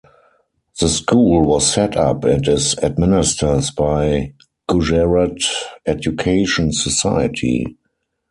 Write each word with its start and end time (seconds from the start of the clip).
The 0.79 0.89
School 0.89 1.43
was 1.45 1.71
set 1.71 1.95
up 1.95 2.23
and 2.23 2.47
is 2.47 2.75
administered 2.79 3.63
by 3.77 4.33
Gujarat 4.67 5.37
Education 5.85 6.73
Society. 6.73 7.77